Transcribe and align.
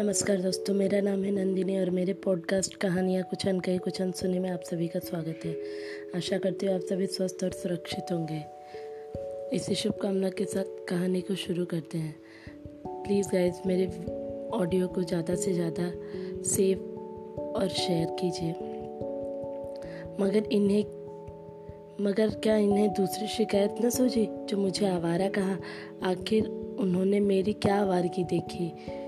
नमस्कार 0.00 0.36
दोस्तों, 0.36 0.74
मेरा 0.74 1.00
नाम 1.00 1.24
है 1.24 1.30
नंदिनी 1.30 1.80
और 1.80 1.90
मेरे 1.90 2.12
पॉडकास्ट 2.12 2.74
कहानियाँ 2.74 3.22
कुछ 3.22 3.46
अनकही, 3.48 3.78
कुछ 3.78 4.00
अन 4.00 4.06
अनसुनी 4.06 4.38
में 4.38 4.50
आप 4.50 4.60
सभी 4.60 4.88
का 4.88 4.98
स्वागत 4.98 5.40
है। 5.44 5.52
आशा 6.16 6.38
करती 6.38 6.66
हूँ 6.66 6.74
आप 6.74 6.80
सभी 6.80 7.06
स्वस्थ 7.06 7.44
और 7.44 7.50
सुरक्षित 7.50 8.12
होंगे। 8.12 8.42
इसी 9.56 9.74
शुभकामना 9.74 10.28
के 10.28 10.44
साथ 10.44 10.64
कहानी 10.88 11.20
को 11.20 11.34
शुरू 11.34 11.64
करते 11.64 11.98
हैं। 11.98 12.14
प्लीज़ 12.86 13.28
गाइज़ 13.28 13.54
मेरे 13.66 13.86
ऑडियो 14.48 14.88
को 14.88 15.02
ज़्यादा 15.02 15.34
से 15.34 15.52
ज़्यादा 15.52 15.92
सेव 16.42 16.78
और 17.56 17.68
शेयर 17.68 18.16
कीजिए। 18.20 18.50
मगर 20.20 20.48
इन्हें, 20.52 20.84
मगर 22.00 22.30
क्या 22.42 22.56
इन्हें 22.56 22.88
दूसरी 22.88 23.26
शिकायत 23.26 23.74
न 23.84 23.90
सूझी, 23.90 24.28
जो 24.48 24.56
मुझे 24.56 24.86
आवारा 24.86 25.28
कहा, 25.28 25.58
आखिर 26.02 26.48
उन्होंने 26.80 27.20
मेरी 27.20 27.52
क्या 27.52 27.76
आवारगी 27.76 28.24
देखी? 28.24 28.99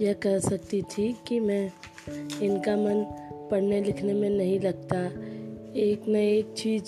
यह 0.00 0.12
कह 0.12 0.38
सकती 0.38 0.82
थी 0.82 1.16
कि 1.26 1.40
मैं 1.40 1.70
इनका 2.42 2.76
मन 2.76 3.04
पढ़ने 3.50 3.82
लिखने 3.82 4.12
में 4.12 4.30
नहीं 4.30 4.60
लगता। 4.60 4.98
एक 5.76 6.08
न 6.08 6.16
एक 6.16 6.54
चीज़ 6.56 6.84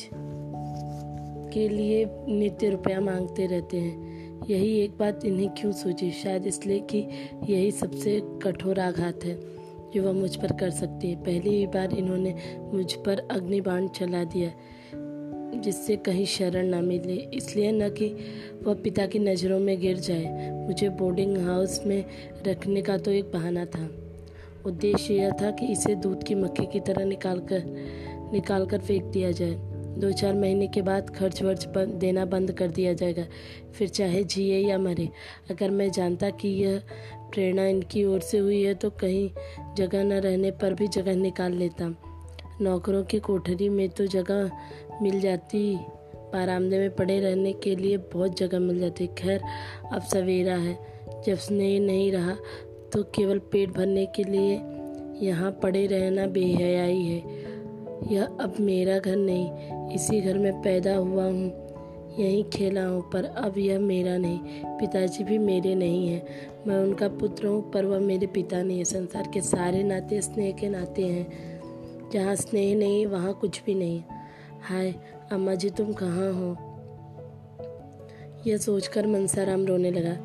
के 1.52 1.68
लिए 1.68 2.06
नित्य 2.28 2.70
रुपया 2.70 3.00
मांगते 3.00 3.46
रहते 3.46 3.76
हैं। 3.76 4.12
यही 4.50 4.80
एक 4.80 4.90
बात 4.98 5.24
इन्हें 5.24 5.48
क्यों 5.48 5.72
सूझी? 5.72 6.10
शायद 6.10 6.46
इसलिए 6.46 6.78
कि 6.80 6.98
यही 7.48 7.70
सबसे 7.70 8.22
कठोर 8.42 8.80
आघात 8.80 9.24
है 9.24 9.40
जो 9.94 10.02
वह 10.02 10.12
मुझ 10.12 10.36
पर 10.36 10.52
कर 10.52 10.70
सकती 10.70 11.10
है। 11.10 11.16
पहली 11.16 11.66
बार 11.66 11.94
इन्होंने 11.94 12.34
मुझ 12.72 12.92
पर 12.92 13.28
अग्निबाण 13.30 13.88
चला 13.88 14.24
दिया। 14.24 14.52
जिससे 15.54 15.96
कहीं 15.96 16.26
शरण 16.26 16.66
ना 16.66 16.80
मिले। 16.80 17.14
इसलिए 17.34 17.72
न 17.72 17.88
कि 17.88 18.14
वह 18.62 18.74
पिता 18.74 19.06
की 19.06 19.18
नज़रों 19.18 19.58
में 19.58 19.80
गिर 19.80 19.98
जाए। 19.98 20.50
मुझे 20.66 20.88
बोर्डिंग 20.88 21.36
हाउस 21.38 21.80
में 21.86 22.04
रखने 22.46 22.82
का 22.82 22.96
तो 22.98 23.10
एक 23.10 23.30
बहाना 23.32 23.64
था। 23.64 23.88
उद्देश्य 24.66 25.14
यह 25.14 25.30
था 25.30 25.50
कि 25.50 25.66
इसे 25.66 25.94
दूध 25.94 26.22
की 26.22 26.34
मक्खी 26.34 26.66
की 26.66 26.80
तरह 26.80 27.04
निकाल 27.04 27.40
कर 27.40 27.64
निकाल 28.32 28.66
कर 28.66 28.78
फेंक 28.78 29.04
दिया 29.04 29.30
जाए। 29.30 29.54
दो 29.98 30.10
चार 30.12 30.34
महीने 30.34 30.66
के 30.66 30.82
बाद 30.82 31.10
खर्च 31.10 31.42
वर्च 31.42 31.66
देना 31.76 32.24
बंद 32.24 32.52
कर 32.52 32.68
दिया 32.68 32.92
जाएगा। 32.92 33.24
फिर 33.74 33.88
चाहे 33.88 34.22
जिए 34.24 34.58
या 34.58 34.78
मरे, 34.78 35.08
अगर 35.50 35.70
मैं 35.70 35.90
जानता 35.90 36.30
कि 36.30 36.48
यह 36.48 36.80
प्रेरणा 37.32 37.66
इनकी 37.66 38.04
ओर 38.04 38.20
से 38.20 38.38
हुई 38.38 38.62
है 38.62 38.74
तो 38.74 38.90
कहीं 38.90 39.74
जगह 39.76 40.04
न 40.04 40.12
रहने 40.12 40.50
पर 40.50 40.74
भी 40.74 40.88
जगह 40.88 41.16
निकाल 41.16 41.52
लेता। 41.52 41.94
नौकरों 42.60 43.02
की 43.04 43.18
कोठरी 43.20 43.68
में 43.68 43.88
तो 43.88 44.06
जगह 44.06 44.50
मिल 45.02 45.20
जाती। 45.20 45.74
आरामदे 46.34 46.78
में 46.78 46.94
पड़े 46.96 47.18
रहने 47.20 47.52
के 47.52 47.74
लिए 47.76 47.96
बहुत 48.12 48.38
जगह 48.38 48.58
मिल 48.58 48.80
जाती। 48.80 49.06
खैर, 49.06 49.40
अब 49.92 50.02
सवेरा 50.02 50.54
है। 50.56 50.78
जब 51.26 51.36
स्नेह 51.36 51.80
नहीं 51.80 52.10
रहा 52.12 52.36
तो 52.92 53.02
केवल 53.14 53.38
पेट 53.52 53.70
भरने 53.70 54.06
के 54.06 54.24
लिए 54.24 54.54
यहाँ 55.26 55.50
पड़े 55.52 55.86
रहना 55.86 56.26
बेहयाई 56.26 57.02
है। 57.02 57.18
यह 58.12 58.24
अब 58.24 58.54
मेरा 58.60 58.98
घर 58.98 59.16
नहीं, 59.16 59.90
इसी 59.90 60.20
घर 60.20 60.38
में 60.38 60.62
पैदा 60.62 60.94
हुआ 60.94 61.24
हूँ। 61.24 61.50
यहीं 62.18 62.42
खेला 62.44 62.84
हूँ, 62.86 63.02
पर 63.10 63.24
अब 63.24 63.58
यह 63.58 63.78
मेरा 63.78 64.16
नहीं। 64.18 64.38
पिताजी 64.78 65.24
भी 65.24 65.38
मेरे 65.38 65.74
नहीं 65.74 66.08
हैं। 66.08 66.22
मैं 66.66 66.76
उनका 66.76 67.08
पुत्र 67.08 67.46
हूँ, 67.46 67.70
पर 67.70 67.84
वह 67.84 67.98
मेरे 67.98 68.26
पिता 68.26 68.62
नहीं 68.62 68.78
है। 68.78 68.84
संसार 68.84 69.30
के 69.34 69.40
सारे 69.40 69.82
नाते 69.82 70.20
स्नेह 70.20 70.52
के 70.52 70.68
नाते 70.68 71.02
हैं। 71.02 72.10
जहाँ 72.12 72.34
स्नेह 72.34 72.76
नहीं, 72.76 73.06
वहाँ 73.06 73.32
कुछ 73.34 73.62
भी 73.66 73.74
नहीं। 73.74 74.02
हाय 74.62 74.94
अम्मा 75.32 75.54
जी 75.54 75.70
तुम 75.70 75.92
कहाँ 75.92 76.32
हो? 76.32 76.56
यह 78.46 78.56
सोचकर 78.56 79.06
मनसाराम 79.06 79.64
रोने 79.66 79.90
लगा। 79.90 80.16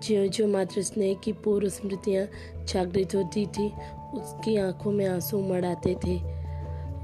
ज्यो 0.00 0.26
ज्यो 0.26 0.46
मातृ 0.46 0.82
स्नेह 0.82 1.14
की 1.14 1.32
पूर्व 1.32 1.68
स्मृतियाँ 1.68 2.26
जागृत 2.64 3.14
होती 3.14 3.46
थी, 3.46 3.68
उसकी 4.14 4.56
आँखों 4.56 4.92
में 4.92 5.06
आँसू 5.06 5.38
उमड़ 5.38 5.64
आते 5.64 5.94
थे। 5.94 6.16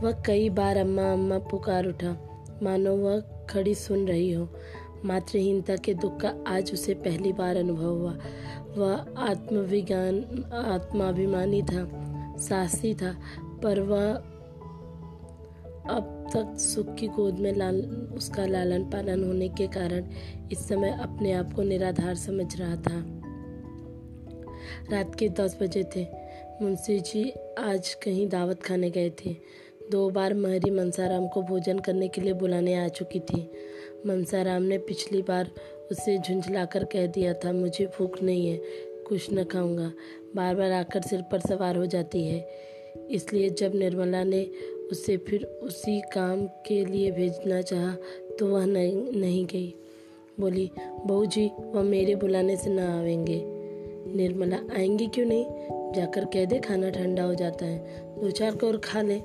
वह 0.01 0.23
कई 0.27 0.51
बार 0.51 0.77
अम्मा 0.77 1.13
अम्मा 1.13 1.39
पुकार 1.39 1.87
उठा, 1.87 2.17
मानो 2.63 2.97
वह 2.97 3.21
खड़ी 3.51 3.75
सुन 3.75 4.07
रही 4.07 4.33
हो। 4.33 4.49
मातृहीनता 5.05 5.77
के 5.77 5.95
दुख 5.95 6.21
का 6.21 6.35
आज 6.47 6.73
उसे 6.73 6.95
पहली 6.95 7.33
बार 7.33 7.57
अनुभव 7.57 7.99
हुआ। 7.99 8.19
वह 8.77 9.15
आत्मविज्ञान, 9.19 10.45
आत्माभिमानी 10.55 11.63
था, 11.63 11.89
साहसी 12.39 12.95
था, 12.95 13.17
पर 13.63 13.81
वह 13.81 14.13
अब 15.95 16.18
तक 16.37 16.59
सुख 16.59 16.95
की 16.95 17.07
गोद 17.07 17.35
में 17.35 17.57
लाल, 17.57 17.81
उसका 18.17 18.47
लालन 18.47 18.85
पालन 18.85 19.25
होने 19.25 19.49
के 19.49 19.67
कारण 19.67 20.05
इस 20.53 20.69
समय 20.69 20.91
अपने 20.91 21.33
आप 21.33 21.53
को 21.53 21.63
निराधार 21.63 22.15
समझ 22.15 22.61
रहा 22.61 22.77
था। 22.77 23.21
रात 24.93 25.15
के 25.15 25.29
दस 25.29 25.59
बजे 25.63 25.85
थे। 25.97 26.07
मुंशी 26.63 27.01
जी 27.01 27.33
आज 27.59 27.95
कहीं 27.95 28.29
दावत 28.29 28.63
खाने 28.63 28.91
गए 28.91 29.11
थे। 29.11 29.37
दो 29.91 30.11
बार 30.11 30.35
महरी 30.35 30.71
मनसाराम 30.71 31.29
को 31.29 31.43
भोजन 31.43 31.79
करने 31.79 32.09
के 32.09 32.21
लिए 32.21 32.33
बुलाने 32.33 32.75
आ 32.75 32.89
चुकी 32.89 33.21
थी। 33.21 33.51
मनसाराम 34.07 34.63
ने 34.63 34.79
पिछली 34.79 35.23
बार 35.23 35.51
उसे 35.91 36.19
झुंझलाकर 36.19 36.85
कह 36.85 37.07
दिया 37.07 37.35
था, 37.35 37.53
मुझे 37.53 37.87
भूख 37.87 38.23
नहीं 38.23 38.49
है, 38.49 38.61
कुछ 39.09 39.33
न 39.33 39.45
खाऊँगा। 39.45 39.93
बार 40.37 40.55
बार 40.55 40.73
आकर 40.73 41.03
सिर 41.03 41.23
पर 41.23 41.41
सवार 41.41 41.77
हो 41.77 41.87
जाती 41.87 42.27
है। 42.27 42.49
इसलिए 43.11 43.51
जब 43.51 43.75
निर्मला 43.75 44.25
ने 44.25 44.51
उसे 44.91 45.17
फिर 45.17 45.45
उसी 45.45 46.01
काम 46.01 46.47
के 46.47 46.85
लिए 46.85 47.11
भेजना 47.11 47.63
चाहा 47.63 47.97
तो 48.39 48.47
वह 48.47 48.67
नहीं, 48.67 49.21
नहीं 49.21 49.47
गई। 49.47 49.75
बोली 50.41 50.71
बहू 51.07 51.27
जी 51.27 51.51
वह 51.61 51.83
मेरे 51.83 52.15
बुलाने 52.15 52.57
से 52.57 52.71
ना 52.71 52.99
आवेंगे। 52.99 53.43
निर्मला 54.17 54.57
आएँगी 54.57 55.07
क्यों 55.07 55.27
नहीं? 55.27 55.47
जाकर 55.93 56.25
कह 56.25 56.45
दे 56.45 56.59
खाना 56.59 56.91
ठंडा 56.91 57.23
हो 57.23 57.35
जाता 57.35 57.67
है। 57.67 58.03
दो 58.21 58.31
चार 58.31 58.57
को 58.57 58.67
और 58.67 58.77
खा 58.77 59.03
ले। 59.03 59.21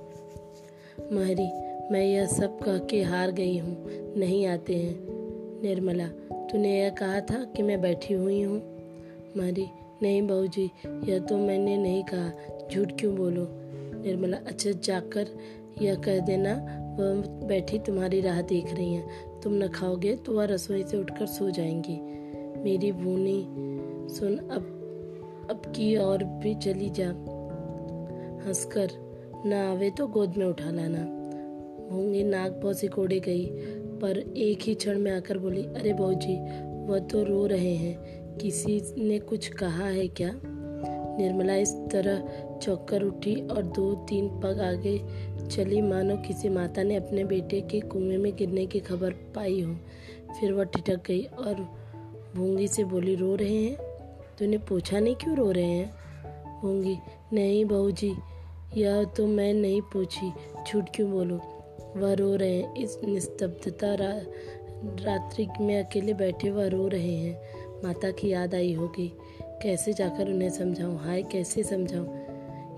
महरी 1.12 1.50
मैं 1.92 2.06
यह 2.06 2.26
सब 2.26 2.60
कह 2.60 2.78
के 2.78 3.04
हार 3.04 3.32
गई 3.32 3.58
हूँ। 3.58 3.86
नहीं 4.18 4.46
आते 4.46 4.76
हैं। 4.76 4.96
निर्मला 5.62 6.08
तूने 6.34 6.80
यह 6.80 6.90
कहा 6.90 7.20
था 7.20 7.44
कि 7.44 7.64
मैं 7.64 7.82
बैठी 7.82 8.14
हुई 8.14 8.42
हूँ? 8.42 8.62
महरी 9.38 9.66
नहीं 10.02 10.22
बहू 10.22 10.48
जी 10.48 10.72
यह 10.86 11.20
तो 11.20 11.38
मैंने 11.38 11.78
नहीं 11.78 12.04
कहा। 12.04 12.32
झूठ 12.72 13.00
क्यों 13.00 13.16
बोलो? 13.16 13.63
निर्मला 14.04 14.38
अच्छा 14.38 14.72
जाकर 14.72 15.28
यह 15.82 15.96
कह 15.96 16.20
देना, 16.20 16.54
वह 17.00 17.22
बैठी 17.48 17.80
तुम्हारी 17.80 18.22
राह 18.22 18.42
देख 18.42 18.74
रही 18.74 18.94
हैं। 18.94 19.42
तुम 19.42 19.54
न 19.54 19.68
खाओगे 19.68 20.16
तो 20.16 20.34
वह 20.34 20.46
रसोई 20.46 20.84
से 20.84 20.98
उठकर 20.98 21.26
सो 21.26 21.50
जाएँगी। 21.50 22.00
मेरी 22.64 22.92
भूनी 22.92 23.48
सुन, 24.14 24.38
अब 24.38 24.80
अब 25.50 25.62
की 25.76 25.96
और 25.96 26.24
भी 26.24 26.56
चली 26.56 26.90
जा। 26.90 27.10
हंसकर, 28.48 28.90
न 29.46 29.54
आवे 29.54 29.90
तो 29.90 30.08
गोद 30.08 30.38
में 30.38 30.46
उठा 30.46 30.72
लाना। 30.72 31.04
भूँगी 31.92 32.24
नाक 32.24 32.52
बहुत 32.52 32.80
सिकोड़े 32.80 33.20
गई, 33.20 33.46
पर 34.00 34.18
एक 34.38 34.60
ही 34.62 34.76
क्षण 34.76 35.00
में 35.00 35.12
आकर 35.12 35.38
बोली, 35.38 35.64
अरे 35.64 35.94
बहू 35.94 36.14
जी, 36.14 36.38
वह 36.88 37.00
तो 37.00 37.24
रो 37.24 37.46
रहे 37.46 37.76
हैं। 37.76 38.24
किसी 38.38 38.82
ने 38.98 39.20
कुछ 39.20 39.48
कहा 39.48 39.88
है 39.88 40.08
क्या? 40.08 40.30
निर्मला 41.18 41.56
इस 41.56 41.74
तरह 41.74 42.24
चौकर 42.58 43.04
उठी 43.04 43.48
और 43.48 43.64
दो 43.64 43.96
तीन 43.96 44.30
पग 44.30 44.60
आगे 44.60 45.02
चली। 45.48 45.82
मानो 45.82 46.18
किसी 46.18 46.50
माता 46.50 46.84
ने 46.84 46.96
अपने 46.96 47.24
बेटे 47.24 47.62
के 47.62 47.80
कुएँ 47.80 48.18
में 48.18 48.36
गिरने 48.36 48.66
की 48.66 48.80
खबर 48.80 49.12
पाई 49.12 49.62
हो। 49.62 49.76
फिर 50.40 50.54
वह 50.54 50.64
ठिठक 50.64 51.08
गई 51.08 51.24
और 51.24 51.56
भूँगी 52.36 52.68
से 52.68 52.84
बोली 52.84 53.16
रो 53.16 53.36
रहे 53.36 53.64
हैं? 53.64 53.76
तूने 54.40 54.58
पूछा 54.58 55.00
नहीं 55.00 55.16
क्यों 55.16 55.36
रो 55.36 55.52
रहे 55.52 55.64
हैं? 55.64 55.94
भूँगी 56.62 56.98
नहीं 57.34 57.66
बहू 57.66 57.92
जी 57.92 58.14
यह 58.78 59.04
तो 59.04 59.28
मैं 59.28 59.54
नहीं 59.54 59.82
पूछी। 59.82 60.32
झूठ 60.68 60.86
क्यों 60.96 61.12
बोलूँ? 61.12 61.40
वह 61.98 62.14
रो 62.14 62.36
रहे 62.36 62.58
हैं। 62.58 62.76
इस 62.76 62.98
निस्तब्धता 63.04 63.96
रा, 63.96 64.22
रात्रि 65.06 65.48
में 65.62 65.84
अकेले 65.84 66.14
बैठे 66.14 66.50
वह 66.50 66.68
रो 66.68 66.88
रहे 66.88 67.16
हैं। 67.16 67.42
माता 67.84 68.12
की 68.12 68.30
याद 68.30 68.56
आई 68.56 68.74
होगी। 68.74 69.18
कैसे 69.64 69.94
जाकर 69.94 70.30
उन्हें 70.30 70.50
समझाऊं? 70.50 70.98
हाय, 70.98 71.24
कैसे 71.24 71.64
समझाऊं? 71.64 72.08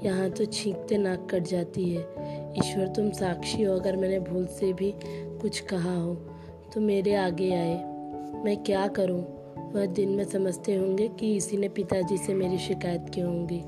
यहाँ 0.04 0.30
तो 0.30 0.46
छींकते 0.46 0.98
नाक 0.98 1.28
कट 1.32 1.44
जाती 1.44 1.90
है। 1.90 2.02
ईश्वर, 2.58 2.88
तुम 2.88 3.12
साक्षी 3.12 3.64
हो 3.64 3.76
अगर 3.76 3.96
मैंने 3.96 4.20
भूल 4.20 4.46
से 4.46 4.74
भी 4.74 4.94
कुछ 5.42 5.60
कहा 5.60 5.96
हो 5.96 6.16
तो 6.74 6.82
मेरे 6.82 7.16
आगे 7.16 7.52
आए। 7.54 7.84
मैं 8.44 8.64
क्या 8.64 8.88
करूँ? 8.88 9.36
वह 9.74 9.86
दिन 9.86 10.10
में 10.10 10.24
समझते 10.24 10.76
होंगे 10.76 11.08
कि 11.08 11.36
इसी 11.36 11.58
ने 11.58 11.70
पिताजी 11.70 12.18
से 12.18 12.34
मेरी 12.34 12.58
शिकायत 12.58 13.06
की 13.14 13.22
होंगी। 13.22 13.64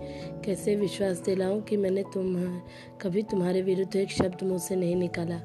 कैसे 0.45 0.75
विश्वास 0.75 1.19
दिलाऊं 1.19 1.61
कि 1.61 1.77
मैंने 1.77 2.03
तुम, 2.03 2.59
कभी 3.01 3.21
तुम्हारे 3.21 3.61
विरुद्ध 3.61 3.95
एक 3.95 4.09
शब्द 4.09 4.43
मुँह 4.43 4.59
से 4.59 4.75
नहीं 4.75 4.95
निकाला? 4.95 5.41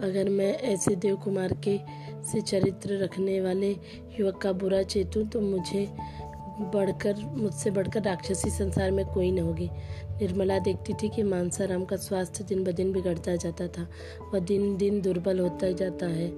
अगर 0.00 0.28
मैं 0.28 0.54
ऐसे 0.54 0.96
देव 0.96 1.16
कुमार 1.16 1.52
के 1.52 1.78
से 2.24 2.40
चरित्र 2.40 3.02
रखने 3.02 3.40
वाले 3.40 3.70
युवक 4.20 4.36
का 4.36 4.52
बुरा 4.52 4.82
चेतूं 4.82 5.24
तो 5.26 5.40
मुझे 5.40 5.86
बढ़कर, 6.62 7.16
मुझसे 7.34 7.70
बढ़कर 7.70 8.02
राक्षसी 8.02 8.50
संसार 8.50 8.90
में 8.90 9.04
कोई 9.06 9.30
न 9.32 9.38
होगी। 9.38 9.68
निर्मला 10.20 10.58
देखती 10.58 10.92
थी 10.92 11.08
कि 11.08 11.22
मानसाराम 11.22 11.84
का 11.84 11.96
स्वास्थ्य 11.96 12.44
दिन 12.44 12.64
ब 12.64 12.72
दिन 12.72 12.92
बिगड़ता 12.92 13.36
जाता 13.36 13.66
था 13.68 13.86
वह 14.32 14.40
दिन 14.40 14.76
दिन 14.76 15.00
दुर्बल 15.00 15.40
होता 15.40 15.70
जाता 15.72 16.06
है। 16.06 16.30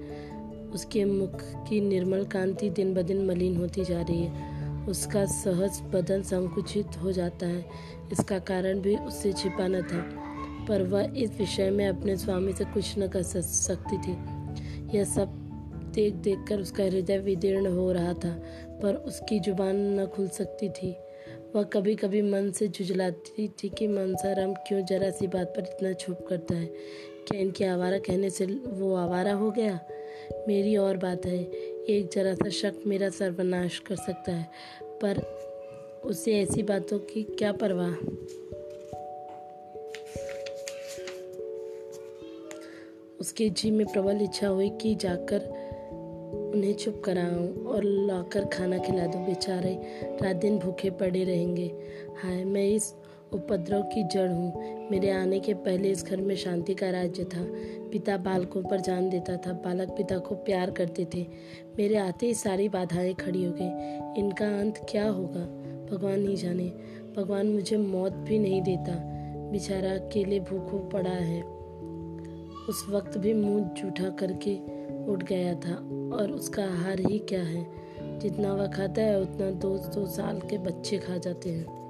उसके 0.73 1.03
मुख 1.05 1.41
की 1.67 1.81
निर्मल 1.81 2.23
कांति 2.25 2.69
दिन 2.69 2.93
ब 2.93 3.01
दिन 3.01 3.25
मलिन 3.25 3.57
होती 3.57 3.85
जा 3.85 4.01
रही 4.01 4.23
है। 4.23 4.85
उसका 4.87 5.25
सहज 5.25 5.81
बदन 5.93 6.21
संकुचित 6.21 6.97
हो 7.01 7.11
जाता 7.11 7.47
है। 7.47 7.65
इसका 8.11 8.39
कारण 8.39 8.79
भी 8.79 8.95
उससे 8.97 9.33
छिपा 9.33 9.67
न 9.67 9.81
था, 9.81 10.01
पर 10.67 10.83
वह 10.83 11.13
इस 11.17 11.37
विषय 11.39 11.69
में 11.69 11.87
अपने 11.87 12.17
स्वामी 12.17 12.53
से 12.53 12.65
कुछ 12.65 12.97
न 12.99 13.07
कर 13.07 13.23
सकती 13.23 13.97
थी। 13.97 14.17
यह 14.97 15.03
सब 15.05 15.42
देख 15.93 16.13
देख 16.13 16.39
कर 16.49 16.59
उसका 16.59 16.83
हृदय 16.83 17.17
विदीर्ण 17.17 17.67
हो 17.67 17.91
रहा 17.91 18.13
था, 18.13 18.41
पर 18.83 18.95
उसकी 18.95 19.39
ज़ुबान 19.39 19.99
न 19.99 20.05
खुल 20.05 20.27
सकती 20.27 20.69
थी। 20.69 20.95
वह 21.55 21.63
कभी 21.63 21.95
कभी 21.95 22.21
मन 22.21 22.51
से 22.51 22.67
झुझलाती 22.67 23.47
थी 23.47 23.69
कि 23.69 23.87
मनसाराम 23.87 24.53
क्यों 24.53 24.85
जरा 24.85 25.09
सी 25.09 25.27
बात 25.27 25.47
पर 25.47 25.61
इतना 25.61 25.93
छुप 25.93 26.25
करता 26.29 26.55
है? 26.55 26.65
क्या 27.27 27.39
इनके 27.39 27.65
आवारा 27.65 27.97
कहने 27.97 28.29
से 28.29 28.45
वो 28.45 28.95
आवारा 28.95 29.33
हो 29.33 29.51
गया? 29.51 29.79
मेरी 30.47 30.75
और 30.77 30.97
बात 30.97 31.25
है, 31.25 31.43
एक 31.83 32.09
जरा 32.13 32.33
सा 32.33 32.49
शक 32.49 32.73
मेरा 32.87 33.09
सर्वनाश 33.09 33.79
कर 33.79 33.95
सकता 33.95 34.31
है, 34.31 34.49
पर 34.83 35.21
उसे 36.05 36.39
ऐसी 36.39 36.63
बातों 36.63 36.99
की 36.99 37.23
क्या 37.23 37.51
परवाह? 37.51 37.93
उसके 43.19 43.49
जी 43.49 43.71
में 43.71 43.85
प्रबल 43.87 44.21
इच्छा 44.21 44.47
हुई 44.47 44.69
कि 44.69 44.95
जाकर 44.95 45.62
उन्हें 46.53 46.73
चुप 46.73 47.01
कराऊं 47.05 47.65
और 47.65 47.83
लाकर 47.83 48.45
खाना 48.45 48.77
खिला 48.77 49.05
दूँ। 49.05 49.25
बेचारे 49.25 49.81
रात 50.21 50.35
दिन 50.35 50.59
भूखे 50.59 50.89
पड़े 50.89 51.23
रहेंगे। 51.23 51.75
हाय, 52.23 52.43
मैं 52.43 52.67
इस 52.67 52.95
उपद्रव 53.33 53.81
की 53.81 54.03
जड़ 54.03 54.29
हूँ। 54.29 54.53
मेरे 54.91 55.09
आने 55.09 55.39
के 55.39 55.53
पहले 55.53 55.91
इस 55.91 56.05
घर 56.05 56.21
में 56.21 56.35
शांति 56.35 56.73
का 56.73 56.89
राज्य 56.89 57.23
था। 57.23 57.47
पिता 57.91 58.17
बालकों 58.17 58.63
पर 58.63 58.79
जान 58.79 59.09
देता 59.09 59.37
था। 59.37 59.53
बालक 59.53 59.89
पिता 59.89 60.17
को 60.17 60.35
प्यार 60.35 60.71
करते 60.71 61.07
थे। 61.15 61.27
मेरे 61.77 61.95
आते 61.95 62.25
ही 62.25 62.33
सारी 62.33 62.69
बाधाएँ 62.69 63.13
खड़ी 63.13 63.43
हो 63.43 63.51
गई। 63.51 63.99
इनका 64.19 64.59
अंत 64.59 64.85
क्या 64.89 65.09
होगा? 65.09 65.45
भगवान 65.91 66.19
नहीं 66.19 66.35
जाने। 66.35 66.73
भगवान 67.17 67.47
मुझे 67.47 67.77
मौत 67.77 68.11
भी 68.11 68.39
नहीं 68.39 68.61
देता। 68.61 68.93
बेचारा 69.51 69.91
अकेले 69.91 70.39
भूखों 70.39 70.89
पड़ा 70.89 71.09
है। 71.09 71.43
उस 72.69 72.85
वक्त 72.89 73.17
भी 73.17 73.33
मुँह 73.33 73.63
जूठा 73.63 74.09
करके 74.09 74.82
उठ 75.09 75.23
गया 75.23 75.53
था। 75.53 75.73
और 76.15 76.31
उसका 76.31 76.63
आहार 76.63 76.99
ही 76.99 77.19
क्या 77.19 77.43
है? 77.43 77.67
जितना 78.19 78.53
वह 78.53 78.67
खाता 78.67 79.01
है, 79.01 79.21
उतना 79.21 79.51
दो 79.51 79.77
सौ 79.77 80.05
साल 80.05 80.39
के 80.39 80.57
बच्चे 80.57 80.97
खा 80.97 81.17
जाते 81.17 81.49
हैं। 81.49 81.82